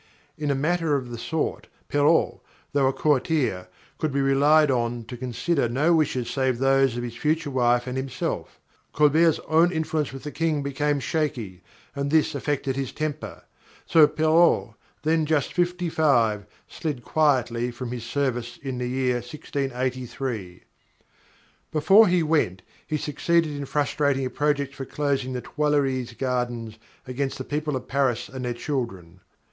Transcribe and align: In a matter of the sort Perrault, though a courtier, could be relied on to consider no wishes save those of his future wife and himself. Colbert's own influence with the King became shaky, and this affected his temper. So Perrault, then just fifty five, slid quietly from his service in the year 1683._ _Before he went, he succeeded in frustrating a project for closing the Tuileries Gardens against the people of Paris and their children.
In 0.35 0.49
a 0.49 0.55
matter 0.55 0.95
of 0.95 1.11
the 1.11 1.17
sort 1.19 1.67
Perrault, 1.87 2.43
though 2.73 2.87
a 2.87 2.91
courtier, 2.91 3.67
could 3.99 4.11
be 4.11 4.19
relied 4.19 4.71
on 4.71 5.03
to 5.03 5.15
consider 5.15 5.69
no 5.69 5.93
wishes 5.93 6.27
save 6.27 6.57
those 6.57 6.97
of 6.97 7.03
his 7.03 7.15
future 7.15 7.51
wife 7.51 7.85
and 7.85 7.95
himself. 7.97 8.59
Colbert's 8.93 9.39
own 9.47 9.71
influence 9.71 10.11
with 10.11 10.23
the 10.23 10.31
King 10.31 10.63
became 10.63 10.99
shaky, 10.99 11.61
and 11.95 12.09
this 12.09 12.33
affected 12.33 12.75
his 12.75 12.91
temper. 12.91 13.43
So 13.85 14.07
Perrault, 14.07 14.73
then 15.03 15.27
just 15.27 15.53
fifty 15.53 15.87
five, 15.87 16.47
slid 16.67 17.03
quietly 17.03 17.69
from 17.69 17.91
his 17.91 18.03
service 18.03 18.57
in 18.57 18.79
the 18.79 18.87
year 18.87 19.21
1683._ 19.21 20.61
_Before 21.71 22.09
he 22.09 22.23
went, 22.23 22.63
he 22.87 22.97
succeeded 22.97 23.51
in 23.55 23.65
frustrating 23.65 24.25
a 24.25 24.31
project 24.31 24.73
for 24.73 24.83
closing 24.85 25.33
the 25.33 25.41
Tuileries 25.41 26.13
Gardens 26.13 26.79
against 27.05 27.37
the 27.37 27.43
people 27.43 27.75
of 27.75 27.87
Paris 27.87 28.29
and 28.29 28.45
their 28.45 28.55
children. 28.55 29.19